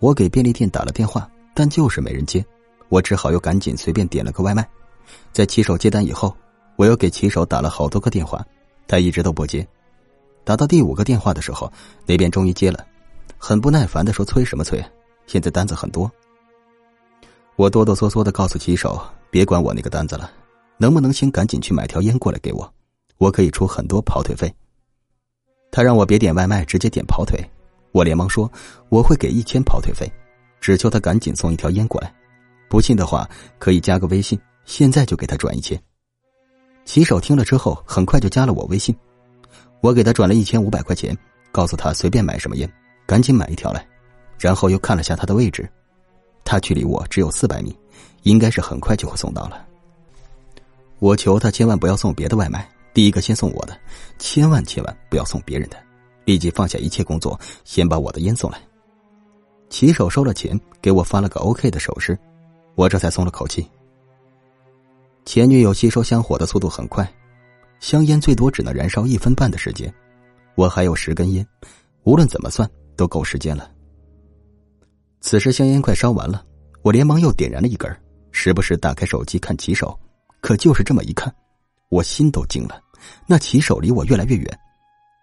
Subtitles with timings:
[0.00, 2.44] 我给便利店打了电话，但就是没人接，
[2.88, 4.66] 我只好又赶紧随便点了个外卖。
[5.30, 6.34] 在骑手接单以后，
[6.76, 8.44] 我又给骑手打了好多个电话，
[8.88, 9.66] 他一直都不接。
[10.42, 11.70] 打到第五个电话的时候，
[12.06, 12.84] 那边终于接了，
[13.36, 14.82] 很不耐烦的说：“催什么催？
[15.26, 16.10] 现在单子很多。”
[17.56, 18.98] 我哆哆嗦嗦的告诉骑手
[19.30, 20.30] ：“别管我那个单子了，
[20.78, 22.72] 能不能先赶紧去买条烟过来给我？
[23.18, 24.50] 我可以出很多跑腿费。”
[25.70, 27.38] 他让我别点外卖，直接点跑腿。
[27.92, 28.50] 我连忙说
[28.88, 30.10] ：“我会给一千跑腿费，
[30.60, 32.12] 只求他赶紧送一条烟过来。
[32.68, 35.80] 不信的话，可以加个微信，现在就给他转一千。”
[36.84, 38.96] 骑手听了之后，很快就加了我微信。
[39.80, 41.16] 我给他转了一千五百块钱，
[41.52, 42.72] 告诉他随便买什么烟，
[43.06, 43.86] 赶紧买一条来。
[44.38, 45.68] 然后又看了下他的位置。
[46.44, 47.76] 他距离我只有四百米，
[48.22, 49.66] 应该是很快就会送到了。
[50.98, 53.78] 我求他千万不要送别的外卖，第一个先送我的，
[54.18, 55.76] 千万千万不要送别人的，
[56.30, 58.62] 立即放下一切工作，先把我的烟送来。
[59.68, 62.16] 骑手收了钱，给我发了个 OK 的手势，
[62.76, 63.68] 我这才松了口气。
[65.24, 67.12] 前女友吸收香火的速度很快，
[67.80, 69.92] 香烟最多只能燃烧一分半的时间，
[70.54, 71.44] 我还有十根烟，
[72.04, 73.68] 无论怎么算都够时间了。
[75.20, 76.44] 此时香烟快烧完了，
[76.82, 77.90] 我连忙又点燃了一根，
[78.30, 79.98] 时不时打开手机看骑手。
[80.40, 81.34] 可就是这么一看，
[81.88, 82.80] 我心都惊了。
[83.26, 84.60] 那骑手离我越来越远，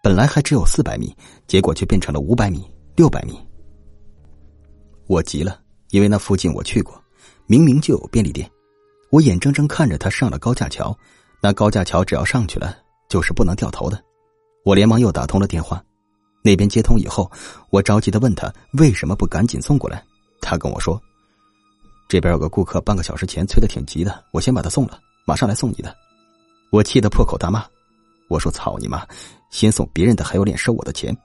[0.08, 1.14] 本来还只有四百米，
[1.46, 3.38] 结果却变成了五百米、六百米。
[5.06, 6.98] 我急了，因为那附近我去过，
[7.46, 8.50] 明明就有便利店。
[9.10, 10.98] 我眼睁睁看着他上了高架桥，
[11.42, 12.74] 那高架桥只要上去了，
[13.10, 14.02] 就是不能掉头的。
[14.64, 15.84] 我连忙又打通了电话。
[16.42, 17.30] 那边接通以后，
[17.68, 20.02] 我着急的问他为什么不赶紧送过来。
[20.40, 20.98] 他跟我说
[22.08, 25.94] ：“这边有个顾客半个小时前催的挺急的，我先把他送了，马上来送你的。”
[26.72, 27.62] 我气得破口大骂
[28.30, 29.06] ：“我说操你妈！
[29.50, 31.16] 先送别人的还有脸收我的钱？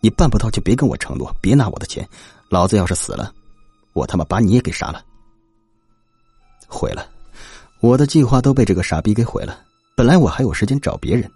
[0.00, 2.08] 你办不到就别跟我承诺，别拿我的钱。
[2.48, 3.32] 老子要是死了，
[3.92, 5.04] 我他妈把你也给杀了。”
[6.66, 7.08] 毁了，
[7.80, 9.60] 我的计划都被这个傻逼给毁了。
[9.96, 11.30] 本来我还有时间找别人，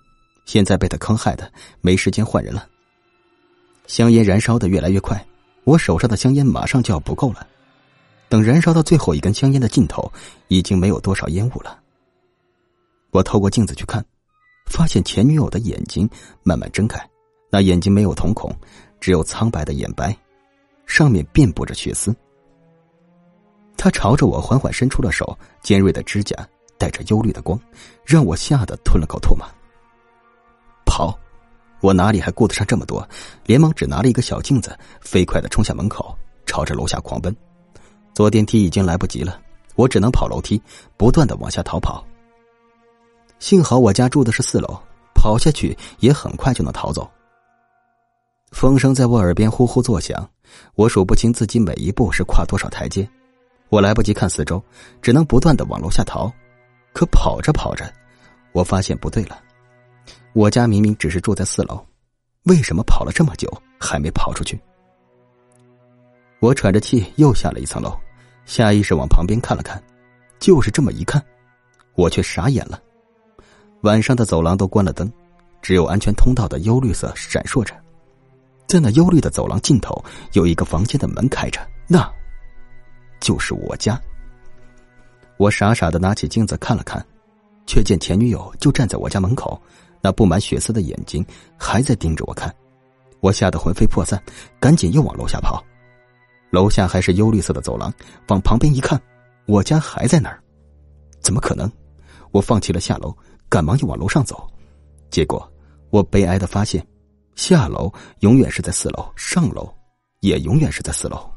[0.46, 2.66] 现在被他坑害的，没时间换人了。
[3.86, 5.24] 香烟燃烧的越来越快，
[5.64, 7.46] 我手上的香烟马上就要不够了。
[8.28, 10.10] 等燃烧到最后一根香烟的尽头，
[10.48, 11.78] 已经没有多少烟雾了。
[13.10, 14.04] 我透过镜子去看，
[14.66, 16.08] 发现前女友的眼睛
[16.42, 16.98] 慢慢睁开，
[17.50, 18.54] 那眼睛没有瞳孔，
[19.00, 20.16] 只有苍白的眼白，
[20.86, 22.14] 上面遍布着血丝。
[23.76, 26.36] 他朝着我缓缓伸出了手，尖锐的指甲
[26.78, 27.58] 带着忧虑的光，
[28.04, 29.46] 让我吓得吞了口唾沫。
[30.84, 31.18] 跑。
[31.80, 33.06] 我哪里还顾得上这么多，
[33.44, 37.36] 连忙只拿了一个小镜子，飞快的冲向门口，朝着楼下狂奔。
[38.14, 39.38] 坐电梯已经来不及了，
[39.74, 40.58] 我只能跑楼梯，
[40.96, 42.02] 不断的往下逃跑。
[43.38, 44.80] 幸好我家住的是四楼，
[45.14, 47.08] 跑下去也很快就能逃走。
[48.52, 50.28] 风声在我耳边呼呼作响，
[50.74, 53.08] 我数不清自己每一步是跨多少台阶，
[53.68, 54.62] 我来不及看四周，
[55.02, 56.32] 只能不断的往楼下逃。
[56.92, 57.92] 可跑着跑着，
[58.52, 59.38] 我发现不对了。
[60.32, 61.84] 我家明明只是住在四楼，
[62.44, 64.58] 为什么跑了这么久还没跑出去？
[66.38, 67.98] 我喘着气又下了一层楼，
[68.44, 69.82] 下意识往旁边看了看，
[70.38, 71.20] 就是这么一看，
[71.94, 72.80] 我却傻眼了。
[73.84, 75.10] 晚上的走廊都关了灯，
[75.60, 77.74] 只有安全通道的幽绿色闪烁着，
[78.66, 80.02] 在那幽绿的走廊尽头
[80.32, 82.10] 有一个房间的门开着，那，
[83.20, 84.00] 就是我家。
[85.36, 87.04] 我傻傻的拿起镜子看了看，
[87.66, 89.60] 却见前女友就站在我家门口。
[90.00, 91.24] 那布满血丝的眼睛
[91.58, 92.54] 还在盯着我看，
[93.20, 94.22] 我吓得魂飞魄散，
[94.58, 95.62] 赶紧又往楼下跑。
[96.48, 97.92] 楼下还是幽绿色的走廊，
[98.28, 98.98] 往旁边一看，
[99.44, 100.42] 我家还在那儿，
[101.20, 101.70] 怎么可能？
[102.32, 103.14] 我放弃了下楼，
[103.48, 104.48] 赶忙就往楼上走。
[105.10, 105.50] 结果
[105.90, 106.84] 我悲哀的发现，
[107.34, 109.72] 下楼永远是在四楼，上楼
[110.20, 111.30] 也永远是在四楼。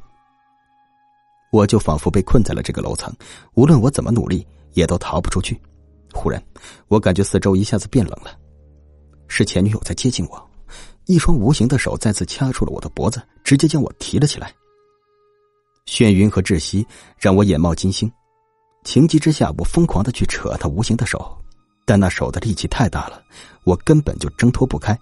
[1.52, 3.14] 我就仿佛被困在了这个楼层，
[3.54, 5.60] 无论我怎么努力，也都逃不出去。
[6.14, 6.44] 忽然，
[6.88, 8.38] 我感觉四周一下子变冷了。
[9.28, 10.50] 是前女友在接近我，
[11.06, 14.54] 一双无形的手再次掐住了我的脖子，直接将我提了起来。
[15.86, 16.86] 眩晕和窒息
[17.18, 18.12] 让我眼冒金星，
[18.84, 21.38] 情急之下，我疯狂的去扯他无形的手，
[21.88, 23.24] 但那手的力气太大了，
[23.64, 24.96] 我根本就挣脱不开。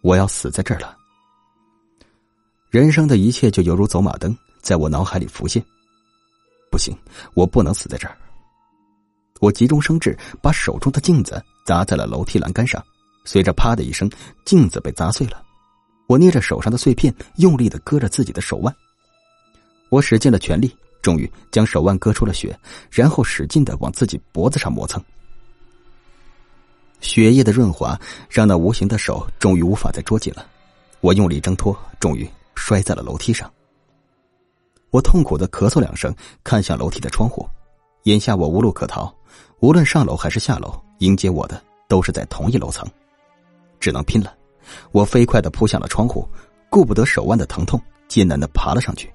[0.00, 0.96] 我要死在这儿了。
[2.70, 5.62] 人生的一切就犹如走马灯，在我脑海里浮现。
[6.70, 6.96] 不行，
[7.34, 8.16] 我不能死在这儿。
[9.40, 12.82] 我急中生智，把手中的镜子砸在了楼梯栏杆上。
[13.26, 14.10] 随着“啪”的一声，
[14.46, 15.44] 镜子被砸碎了。
[16.06, 18.74] 我捏着手上的碎片，用力的割着自己的手腕。
[19.90, 22.58] 我使尽了全力，终于将手腕割出了血，
[22.90, 25.02] 然后使劲的往自己脖子上磨蹭。
[27.00, 27.98] 血液的润滑
[28.28, 30.46] 让那无形的手终于无法再捉紧了。
[31.00, 33.50] 我用力挣脱，终于摔在了楼梯上。
[34.90, 37.48] 我痛苦的咳嗽两声，看向楼梯的窗户。
[38.04, 39.12] 眼下我无路可逃，
[39.60, 42.88] 无论上楼还是下楼，迎接我的都是在同一楼层，
[43.78, 44.34] 只能拼了。
[44.92, 46.26] 我飞快的扑向了窗户，
[46.70, 49.12] 顾不得手腕的疼痛，艰难的爬了上去。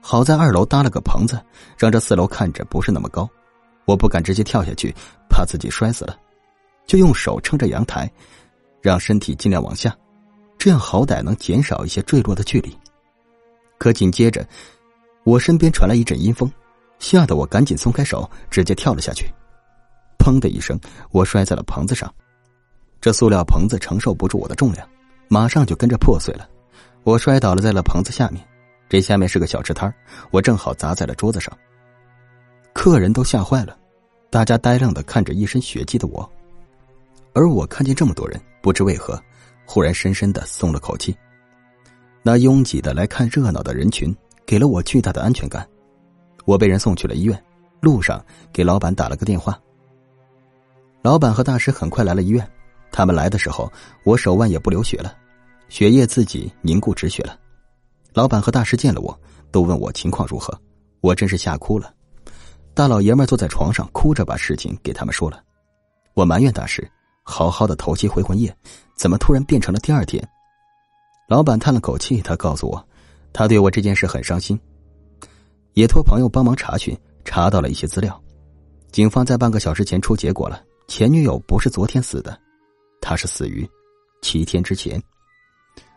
[0.00, 1.40] 好在二楼搭了个棚子，
[1.78, 3.28] 让这四楼看着不是那么高。
[3.84, 4.94] 我不敢直接跳下去，
[5.28, 6.16] 怕自己摔死了，
[6.86, 8.10] 就用手撑着阳台，
[8.80, 9.96] 让身体尽量往下，
[10.58, 12.76] 这样好歹能减少一些坠落的距离。
[13.78, 14.46] 可紧接着，
[15.24, 16.50] 我身边传来一阵阴风。
[16.98, 19.26] 吓得我赶紧松开手，直接跳了下去。
[20.20, 20.78] 砰的一声，
[21.10, 22.08] 我摔在了棚子上。
[23.00, 24.88] 这塑料棚子承受不住我的重量，
[25.26, 26.48] 马上就跟着破碎了。
[27.02, 28.40] 我摔倒了在了棚子下面，
[28.88, 29.92] 这下面是个小吃摊
[30.30, 31.52] 我正好砸在了桌子上。
[32.72, 33.76] 客人都吓坏了，
[34.30, 36.30] 大家呆愣的看着一身血迹的我，
[37.34, 39.20] 而我看见这么多人，不知为何，
[39.64, 41.16] 忽然深深的松了口气。
[42.22, 44.14] 那拥挤的来看热闹的人群，
[44.46, 45.66] 给了我巨大的安全感。
[46.44, 47.42] 我被人送去了医院，
[47.80, 49.58] 路上给老板打了个电话。
[51.00, 52.48] 老板和大师很快来了医院，
[52.90, 53.70] 他们来的时候，
[54.04, 55.16] 我手腕也不流血了，
[55.68, 57.38] 血液自己凝固止血了。
[58.12, 59.18] 老板和大师见了我，
[59.50, 60.56] 都问我情况如何，
[61.00, 61.92] 我真是吓哭了。
[62.74, 65.42] 大老爷们坐在床上哭着把事情给他们说了。
[66.14, 66.88] 我埋怨大师，
[67.22, 68.54] 好好的头七回魂夜，
[68.96, 70.22] 怎么突然变成了第二天？
[71.28, 72.88] 老板叹了口气，他告诉我，
[73.32, 74.58] 他对我这件事很伤心。
[75.74, 78.20] 也托朋友帮忙查询，查到了一些资料。
[78.90, 82.38] 警方在半个小时前出结果了，前女友不是昨天死的，
[83.00, 83.66] 她是死于
[84.20, 85.02] 七天之前。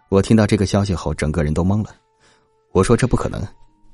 [0.09, 1.93] 我听到这个消息后，整个人都懵了。
[2.71, 3.41] 我说这不可能，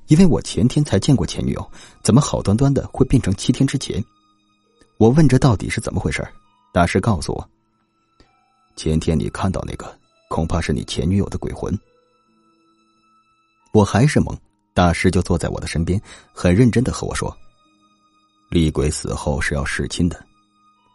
[0.07, 1.71] 因为我前天才见过前女友，
[2.03, 4.03] 怎么好端端的会变成七天之前？
[4.97, 6.23] 我问这到底是怎么回事？
[6.73, 7.49] 大师告诉我，
[8.75, 9.93] 前天你看到那个，
[10.29, 11.77] 恐怕是你前女友的鬼魂。
[13.73, 14.35] 我还是懵。
[14.73, 16.01] 大师就坐在我的身边，
[16.31, 17.37] 很认真的和我说
[18.49, 20.25] ：“厉鬼死后是要弑亲的，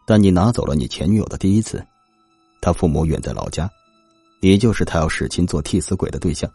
[0.07, 1.87] 但你拿走了你前女友的第一次，
[2.63, 3.71] 他父母远在老家，
[4.41, 6.51] 你就是他要弑亲做替死鬼的对象。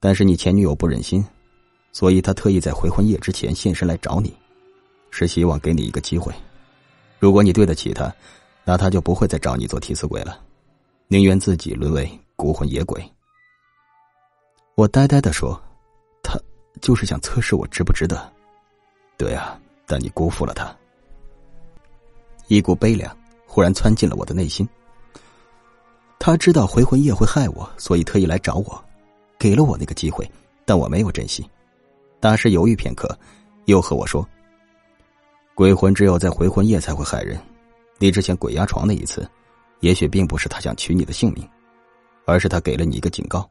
[0.00, 1.24] 但是你前女友不忍心，
[1.92, 4.36] 所以他特意在回魂夜之前现身来找你，
[5.10, 6.30] 是希望给你一个机会。
[7.22, 8.12] 如果你对得起他，
[8.64, 10.40] 那他就不会再找你做替死鬼了，
[11.06, 13.00] 宁愿自己沦为孤魂野鬼。”
[14.74, 15.56] 我呆呆的说。
[16.20, 16.36] 他
[16.80, 18.28] 就是想测试我值不值得，
[19.16, 20.74] 对啊，但你辜负了他。
[22.48, 23.16] 一股悲凉
[23.46, 24.68] 忽然窜进了我的内心。
[26.18, 28.84] 他知道回魂夜会害我，所以特意来找我，
[29.38, 30.28] 给了我那个机会，
[30.64, 31.48] 但我没有珍惜。
[32.18, 33.16] 大师犹豫片刻，
[33.66, 34.28] 又和我说
[35.54, 37.38] ：“鬼魂只有在回魂夜才会害人。
[37.98, 39.28] 你之前鬼压床那一次，
[39.80, 41.48] 也许并不是他想取你的性命，
[42.24, 43.48] 而是他给了你一个警告，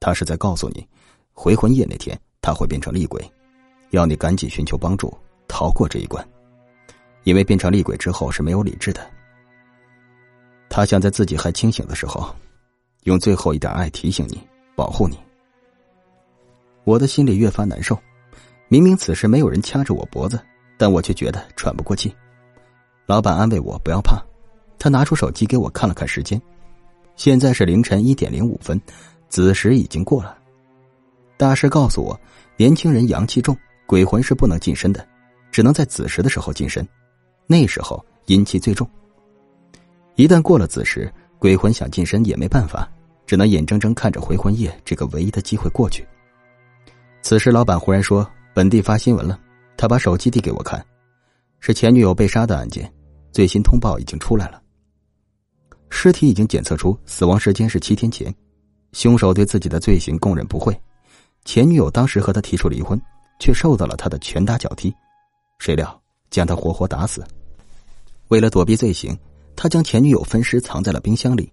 [0.00, 0.86] 他是在告诉你，
[1.32, 3.24] 回魂夜那天。”他会变成厉鬼，
[3.90, 6.28] 要你赶紧寻求帮助，逃过这一关。
[7.22, 9.00] 因为变成厉鬼之后是没有理智的。
[10.68, 12.34] 他想在自己还清醒的时候，
[13.04, 14.42] 用最后一点爱提醒你，
[14.74, 15.16] 保护你。
[16.82, 17.96] 我的心里越发难受。
[18.66, 20.36] 明明此时没有人掐着我脖子，
[20.82, 22.12] 但我却觉得喘不过气。
[23.06, 24.20] 老板安慰我不要怕，
[24.80, 26.42] 他拿出手机给我看了看时间，
[27.14, 28.80] 现在是凌晨一点零五分，
[29.28, 30.36] 子时已经过了。
[31.36, 32.20] 大师告诉我，
[32.56, 35.06] 年轻人阳气重，鬼魂是不能近身的，
[35.52, 36.84] 只能在子时的时候近身，
[37.46, 38.84] 那时候阴气最重。
[40.16, 41.08] 一旦过了子时，
[41.38, 42.90] 鬼魂想近身也没办法，
[43.24, 46.04] 只能眼睁睁看着回魂夜这个唯一的机会过去。
[47.22, 49.38] 此时，老板忽然说：“本地发新闻了。”
[49.82, 50.80] 他把手机递给我看，
[51.58, 52.88] 是前女友被杀的案件，
[53.32, 54.62] 最新通报已经出来了，
[55.90, 58.32] 尸体已经检测出死亡时间是七天前，
[58.92, 60.72] 凶手对自己的罪行供认不讳。
[61.44, 62.96] 前女友当时和他提出离婚，
[63.40, 64.94] 却受到了他的拳打脚踢，
[65.58, 67.26] 谁料将他活活打死。
[68.28, 69.18] 为了躲避罪行，
[69.56, 71.52] 他将前女友分尸藏在了冰箱里。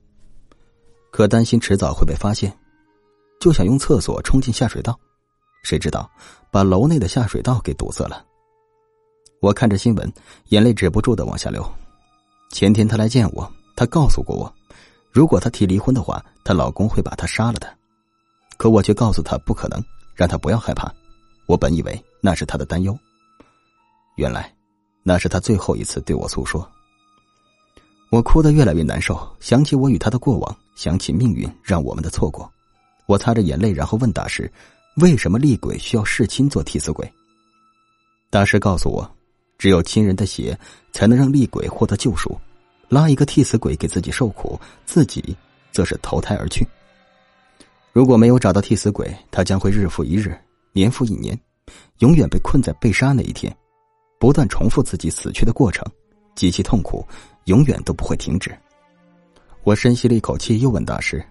[1.09, 2.55] 可担心迟早会被发现，
[3.41, 4.95] 就想用厕所冲进下水道，
[5.63, 6.09] 谁知道
[6.51, 8.25] 把楼内的下水道给堵塞了。
[9.41, 10.11] 我看着新闻，
[10.49, 11.65] 眼泪止不住的往下流。
[12.51, 14.53] 前天他来见我，他告诉过我，
[15.11, 17.67] 如果他提离婚的话，她老公会把他杀了的。
[18.57, 19.81] 可我却告诉他不可能，
[20.15, 20.91] 让他不要害怕。
[21.45, 22.97] 我本以为那是他的担忧，
[24.17, 24.53] 原来
[25.03, 26.69] 那是他最后一次对我诉说。
[28.11, 32.51] 我哭得越来越难受，想起我与他的过往，想起命运让我们的错过。
[33.05, 34.51] 我擦着眼泪，然后问大师
[34.99, 37.11] ：“为什么厉鬼需要弑亲做替死鬼？”
[38.29, 39.09] 大师告诉我
[39.57, 40.57] ：“只有亲人的血
[40.91, 42.39] 才能让厉鬼获得救赎，
[42.87, 45.35] 拉一个替死鬼给自己受苦，自己
[45.71, 46.67] 则是投胎而去。”
[47.91, 50.37] 如果没有找到替死鬼，他将会日复一日
[50.73, 51.37] 年复一年，
[51.97, 53.53] 永远被困在被杀那一天，
[54.19, 55.83] 不断重复自己死去的过程，
[56.35, 57.03] 极其痛苦，
[57.45, 58.55] 永远都不会停止。
[59.63, 61.25] 我深吸了一口气，又问大师：“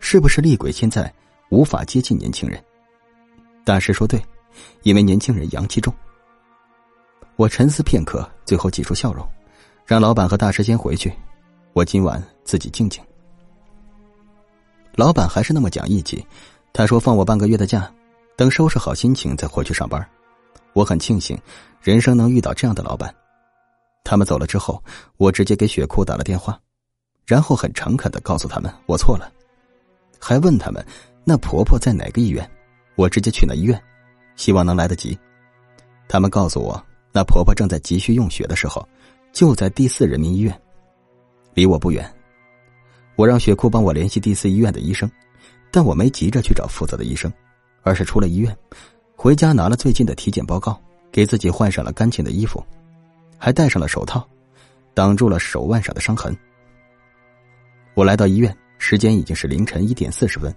[0.00, 1.10] 是不是厉鬼现在
[1.50, 2.62] 无法接近年轻人？”
[3.64, 4.22] 大师说：“对，
[4.82, 5.92] 因为年轻人阳气重。”
[7.36, 9.26] 我沉思片刻，最后挤出笑容，
[9.86, 11.12] 让老板和大师先回去，
[11.72, 13.02] 我今晚自己静静。
[14.94, 16.24] 老板还是那么讲义气，
[16.72, 17.90] 他说放我半个月的假，
[18.36, 20.06] 等收拾好心情再回去上班。
[20.74, 21.38] 我很庆幸，
[21.80, 23.14] 人生能遇到这样的老板。
[24.04, 24.82] 他们走了之后，
[25.16, 26.60] 我直接给雪库打了电话，
[27.24, 29.32] 然后很诚恳的告诉他们我错了，
[30.20, 30.84] 还问他们
[31.24, 32.48] 那婆婆在哪个医院，
[32.94, 33.80] 我直接去那医院，
[34.36, 35.18] 希望能来得及。
[36.08, 36.82] 他们告诉我，
[37.12, 38.86] 那婆婆正在急需用血的时候，
[39.32, 40.60] 就在第四人民医院，
[41.54, 42.08] 离我不远。
[43.16, 45.10] 我让雪库帮我联系第四医院的医生，
[45.70, 47.32] 但我没急着去找负责的医生，
[47.82, 48.56] 而是出了医院，
[49.16, 50.80] 回家拿了最近的体检报告，
[51.10, 52.64] 给自己换上了干净的衣服，
[53.38, 54.26] 还戴上了手套，
[54.94, 56.36] 挡住了手腕上的伤痕。
[57.94, 60.54] 我来到医院，时间已经是凌晨一点四十分。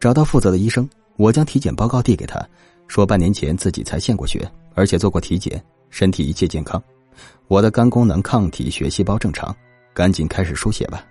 [0.00, 2.40] 找到负责的医生，我将体检报告递给他，
[2.88, 6.82] 说半年前自己才献过血，而且做过体检，身体一切健康，
[7.48, 9.54] 我的肝功能、抗体、血细胞正常。
[9.94, 11.02] 赶紧开始输血吧。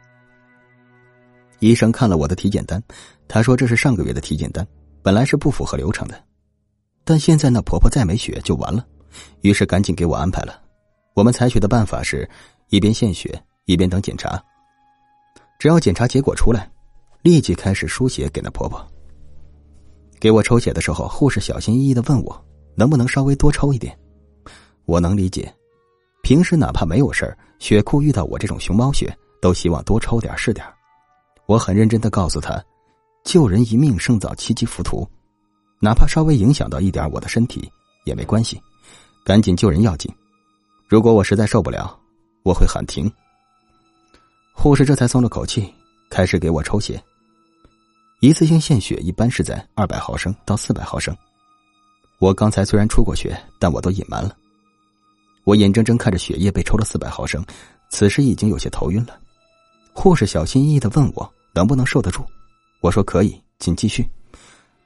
[1.58, 2.80] 医生看了我的体检单，
[3.27, 4.63] 他说这是上个月的体检单，
[5.01, 6.24] 本来是不符合流程的，
[7.04, 8.86] 但现在那婆婆再没血就完了，
[9.42, 10.62] 于是赶紧给我安排了。
[11.15, 12.30] 我们采取的办法是
[12.70, 14.39] 一边献血一边等检查，
[15.58, 16.70] 只要检查结果出来，
[17.25, 18.86] 立即开始输血给那婆婆。
[20.20, 23.98] 给我抽血的时候，护士小心翼翼的问我能不能稍微多抽一点，
[24.86, 25.51] 我能理解。
[26.22, 30.63] 平时哪怕没有事儿，血库遇到我这种熊猫血，都希望多抽点是点
[31.48, 32.63] 我很认真的告诉他，
[33.24, 35.03] 救人一命胜造七级浮屠，
[35.82, 37.67] 哪怕稍微影响到一点我的身体
[38.05, 38.62] 也没关系，
[39.25, 40.13] 赶紧救人要紧。
[40.88, 42.00] 如果我实在受不了，
[42.44, 43.12] 我会喊停。
[44.53, 45.74] 护士这才松了口气，
[46.12, 47.03] 开始给我抽血。
[48.22, 51.15] 一次性献血一般是在二百毫升到四百毫升。
[52.17, 54.36] 我刚才虽然出过血，但我都隐瞒了。
[55.43, 57.45] 我眼睁睁看着血液被抽了四百毫升，
[57.89, 59.19] 此时已经有些头晕了。
[59.93, 62.25] 护士小心翼翼的问我能不能受得住，
[62.81, 64.07] 我说可以，请继续，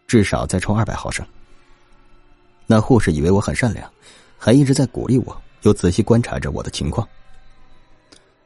[0.07, 1.25] 至少再抽二百毫升。
[2.65, 3.89] 那护士以为我很善良，
[4.37, 7.07] 还一直在鼓励我，又仔细观察着我的情况。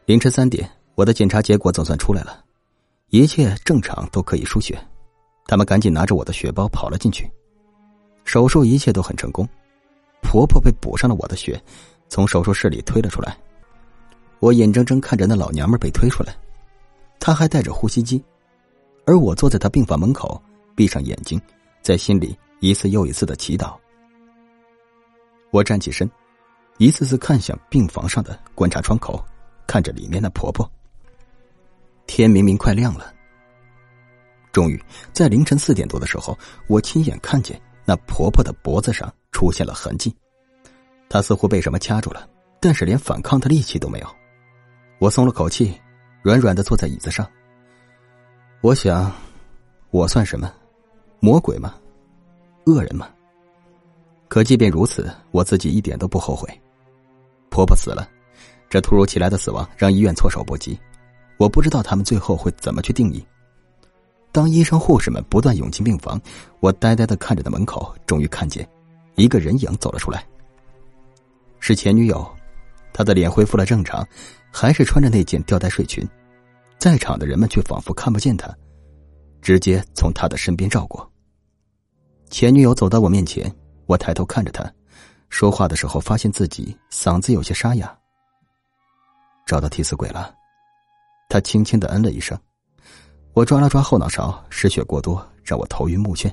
[0.05, 2.43] 凌晨三点，我的检查结果总算出来了，
[3.13, 4.75] 一切正常，都可以输血。
[5.45, 7.31] 他们赶紧拿着我的血包跑了进去，
[8.25, 9.47] 手术一切都很成功，
[10.23, 11.61] 婆婆被补上了我的血。
[12.09, 13.37] 从手术室里推了出来，
[14.39, 16.35] 我眼睁睁看着那老娘们被推出来，
[17.19, 18.19] 她还带着呼吸机，
[19.05, 20.41] 而我坐在她病房门口，
[20.75, 21.39] 闭上眼睛，
[21.83, 23.75] 在心里一次又一次的祈祷。
[25.51, 26.09] 我站起身，
[26.79, 29.23] 一次次看向病房上的观察窗口，
[29.67, 30.67] 看着里面的婆婆。
[32.15, 33.11] 天明明快亮了，
[34.51, 34.79] 终于
[35.11, 40.15] 在凌晨四点多的时候，我亲眼看见那婆婆的脖子上出现了痕迹。
[41.09, 42.29] 她似乎被什么掐住了，
[42.61, 44.07] 但是连反抗的力气都没有。
[44.99, 45.75] 我松了口气，
[46.21, 47.27] 软软的坐在椅子上。
[48.61, 49.11] 我想，
[49.89, 50.53] 我算什么？
[51.19, 51.73] 魔鬼吗？
[52.67, 53.09] 恶人吗？
[54.27, 56.47] 可即便如此，我自己一点都不后悔。
[57.49, 58.07] 婆婆死了，
[58.69, 60.79] 这突如其来的死亡让医院措手不及。
[61.37, 63.25] 我不知道他们最后会怎么去定义。
[64.31, 66.19] 当医生护士们不断涌进病房，
[66.59, 68.67] 我呆呆的看着的门口，终于看见
[69.15, 70.25] 一个人影走了出来。
[71.59, 72.27] 是前女友，
[72.91, 74.05] 她的脸恢复了正常，
[74.51, 76.07] 还是穿着那件吊带睡裙，
[76.77, 78.51] 在场的人们却仿佛看不见她，
[79.41, 81.07] 直接从她的身边绕过。
[82.29, 83.53] 前女友走到我面前，
[83.85, 84.69] 我抬头看着她，
[85.29, 87.95] 说话的时候发现自己嗓子有些沙哑。
[89.45, 90.33] 找到替死鬼了，
[91.33, 92.39] 他轻轻的嗯了一声，
[93.33, 96.31] 我抓了抓后脑勺，失血过多让我头晕目眩。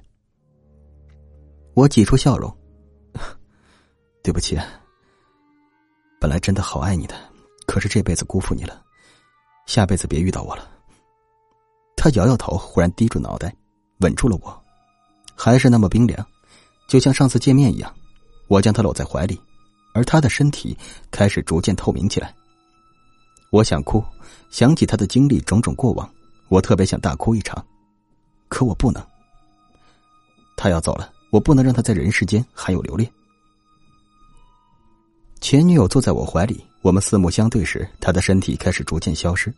[1.72, 2.54] 我挤出笑容，
[4.22, 4.58] 对不起。
[6.20, 7.14] 本来真的好爱你的，
[7.66, 8.84] 可是这辈子辜负你了，
[9.64, 10.68] 下辈子别遇到我了。
[11.96, 13.56] 他摇摇头，忽然低住脑袋，
[14.00, 14.62] 稳住了我，
[15.34, 16.22] 还是那么冰凉，
[16.86, 17.90] 就像上次见面一样。
[18.48, 19.40] 我将他搂在怀里，
[19.94, 20.76] 而他的身体
[21.10, 22.34] 开始逐渐透明起来。
[23.50, 24.02] 我想哭，
[24.48, 26.08] 想起他的经历种种过往，
[26.48, 27.64] 我特别想大哭一场，
[28.48, 29.04] 可我不能。
[30.56, 33.10] 他要走了，我不能让他在人世间还有留恋。
[35.40, 39.52] 前女友坐在我怀里，我们四目相对时，她的身体开始逐渐消失，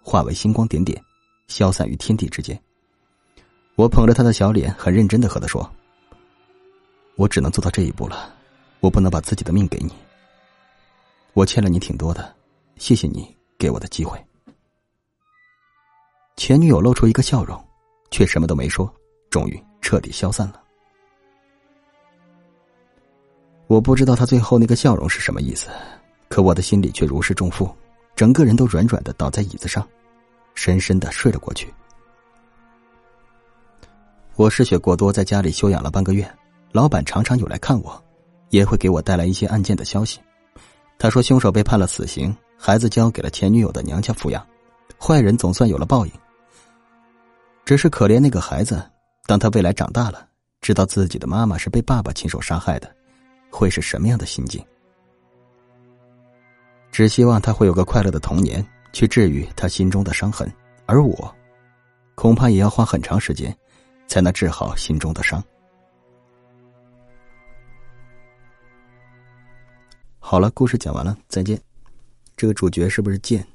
[0.00, 1.02] 化为星光点点，
[1.48, 2.60] 消散于天地之间。
[3.74, 5.68] 我捧着他的小脸，很认真的和他说
[7.16, 8.32] ：“我只能做到这一步了，
[8.78, 9.90] 我不能把自己的命给你。
[11.32, 12.32] 我欠了你挺多的，
[12.76, 14.18] 谢谢你给我的机会。”
[16.36, 17.62] 前女友露出一个笑容，
[18.10, 18.92] 却什么都没说，
[19.30, 20.60] 终于彻底消散了。
[23.66, 25.70] 我不知道他最后那个笑容是什么意思，
[26.28, 27.74] 可我的心里却如释重负，
[28.14, 29.86] 整个人都软软的倒在椅子上，
[30.54, 31.72] 深深的睡了过去。
[34.36, 36.28] 我失血过多，在家里休养了半个月。
[36.72, 38.04] 老板常常有来看我，
[38.50, 40.20] 也会给我带来一些案件的消息。
[40.98, 44.46] 他说，凶手被判了死刑，孩子交给了前女友的娘家抚养，
[44.98, 46.12] 坏人总算有了报应。
[47.64, 48.82] 只是可怜那个孩子，
[49.26, 50.28] 当他未来长大了，
[50.60, 52.94] 知道自己的妈妈是被爸爸亲手杀害的，
[53.50, 54.64] 会是什么样的心境？
[56.90, 60.50] 只希望他会有个快乐的童年，去治愈他心中的伤痕。
[60.86, 61.34] 而我，
[62.14, 63.56] 恐怕也要花很长时间。
[64.06, 65.42] 才能治好心中的伤。
[70.18, 71.58] 好了，故事讲完了，再见。
[72.36, 73.46] 这个主角是不是贱？